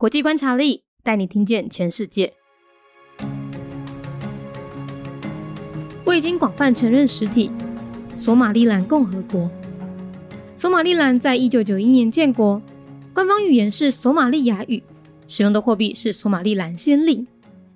[0.00, 2.32] 国际观察力带你听见全世界。
[6.06, 7.50] 未经广泛承认实体——
[8.14, 9.50] 索马利兰共和国。
[10.54, 12.62] 索马利兰在一九九一年建国，
[13.12, 14.80] 官方语言是索马利亚语，
[15.26, 17.26] 使用的货币是索马利兰先令，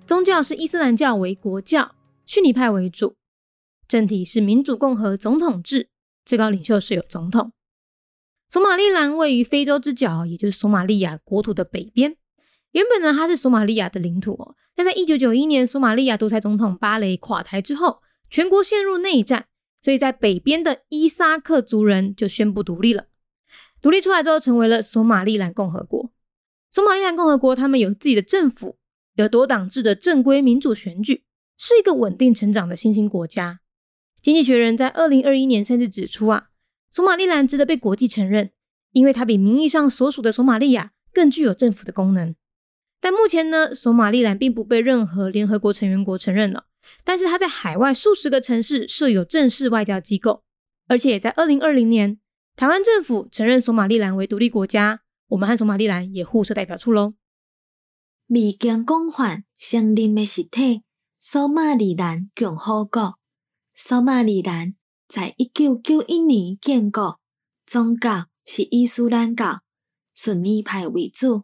[0.05, 1.93] 宗教是伊斯兰教为国教，
[2.25, 3.17] 逊尼派为主，
[3.85, 5.89] 政体是民主共和总统制，
[6.23, 7.51] 最高领袖是有总统。
[8.53, 12.17] 索马利兰位于非洲之角，也就是索马利亚国土的北边。
[12.73, 19.47] 原本呢，它是索马利亚的领土哦，但在一九九一年索马利亚独裁总统巴雷垮台之后，全国陷入内战。
[19.81, 23.05] 所以在北边的伊萨克族人就宣布独立了。
[23.81, 26.11] 独立出来之后，成为了索马利兰共和国。
[26.69, 28.77] 索马利兰共和国他们有自己的政府，
[29.15, 31.23] 有多党制的正规民主选举，
[31.57, 33.61] 是一个稳定成长的新兴国家。
[34.21, 36.49] 经济学人在二零二一年甚至指出啊，
[36.93, 38.51] 索马利兰值得被国际承认，
[38.91, 42.35] 因为它比名义上所属的索马利亚更具有政府的功能。
[43.01, 46.67] 但目前呢，索马利兰并不被任何联合国成员国承认了。
[47.03, 50.43] 但是它在海外数十个城市设有正式外交机构，
[50.87, 52.19] 而且在二零二零年，
[52.55, 57.15] 台湾政府承认索马利兰为独立国家，我们和索马利兰也互设代表处喽。
[58.27, 60.83] 未经广泛承认的实体——
[61.19, 63.17] 索马利兰共和国。
[63.73, 64.75] 索马利兰
[65.13, 67.19] 在一九九一年建国，
[67.67, 69.61] 宗教是伊斯兰教，
[70.15, 71.43] 逊尼派为主。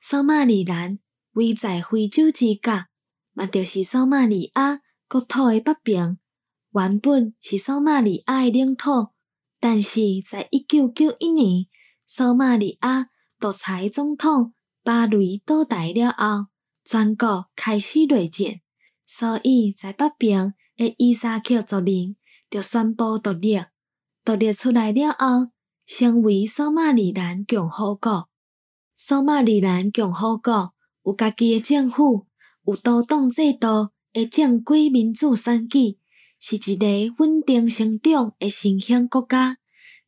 [0.00, 0.98] 索马里兰
[1.34, 2.86] 位在非洲之角。
[3.32, 6.18] 嘛，就是索马里亚国土的北边，
[6.72, 9.10] 原本是索马里亚的领土，
[9.60, 11.66] 但是在一九九一年，
[12.04, 16.48] 索马里亚独裁总统巴雷倒台了后，
[16.84, 18.60] 全国开始内战，
[19.06, 22.16] 所以在北边的伊萨克族人
[22.50, 23.60] 就宣布独立。
[24.24, 25.50] 独立出来了后，
[25.86, 28.28] 成为索马里兰共和国。
[28.94, 32.26] 索马里兰共和国有家己诶政府。
[32.64, 35.98] 有多党制度的正规民主选举，
[36.40, 36.86] 是一个
[37.18, 39.58] 稳定成长诶新兴国家。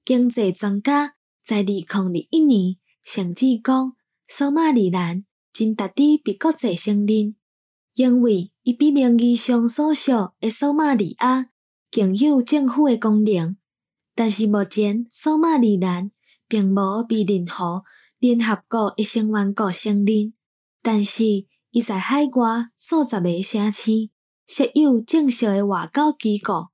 [0.05, 3.95] 经济专家在二零二一年甚至讲，
[4.27, 7.37] 索马里兰真值得被国际承认，
[7.95, 11.51] 因为伊比名义上所属诶索马里亚
[11.91, 13.57] 更有政府的功能。
[14.15, 16.11] 但是目前，索马里兰
[16.47, 17.85] 并无被任何
[18.19, 20.33] 联合国一成员国承认，
[20.83, 21.47] 但是。
[21.71, 24.09] 伊在海外数十个城市
[24.47, 26.71] 设有正式的外交机构，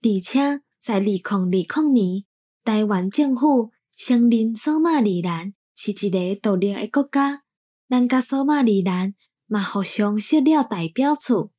[0.00, 2.24] 而且在二零二零年，
[2.64, 7.42] 台湾政府承认索马里兰是一个独立的国家，
[7.86, 9.14] 咱甲索马里兰
[9.46, 11.50] 嘛互相设了代表处。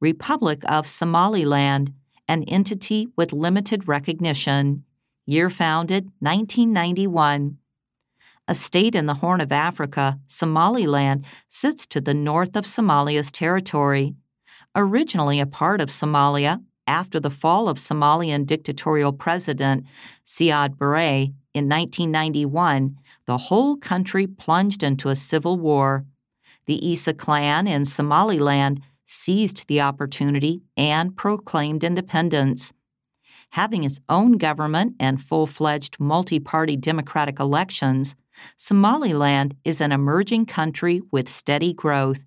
[0.00, 1.92] Republic of Somaliland,
[2.30, 4.84] an entity with limited recognition.
[5.26, 7.58] Year founded 1991.
[8.46, 14.14] a state in the Horn of Africa, Somaliland sits to the north of Somalia's territory.
[14.76, 19.84] Originally a part of Somalia, after the fall of Somalian dictatorial president
[20.24, 26.04] Siad Barre in 1991, the whole country plunged into a civil war.
[26.66, 32.72] The Isa clan in Somaliland seized the opportunity and proclaimed independence.
[33.50, 38.14] Having its own government and full fledged multi party democratic elections,
[38.56, 42.24] Somaliland is an emerging country with steady growth.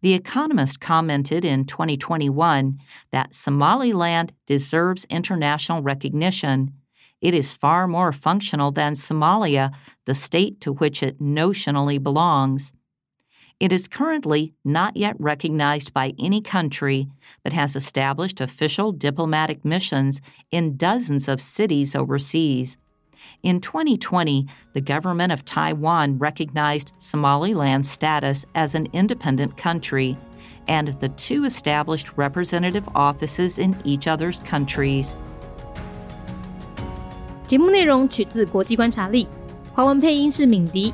[0.00, 2.78] The Economist commented in 2021
[3.10, 6.72] that Somaliland deserves international recognition.
[7.20, 9.72] It is far more functional than Somalia,
[10.06, 12.72] the state to which it notionally belongs.
[13.61, 17.07] It is currently not yet recognized by any country,
[17.43, 20.21] but has established official diplomatic missions
[20.51, 22.77] in dozens of cities overseas.
[23.41, 30.15] In 2020, the government of Taiwan recognized Somaliland's status as an independent country,
[30.67, 35.17] and the two established representative offices in each other's countries.
[37.47, 39.27] 节目内容取自国际观察力，
[39.73, 40.93] 华文配音是敏迪，